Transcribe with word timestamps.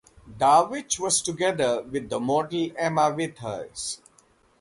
Darwich 0.39 0.99
was 0.99 1.21
together 1.21 1.83
with 1.83 2.09
the 2.09 2.19
model 2.19 2.71
Emma 2.75 3.13
Withers. 3.15 3.99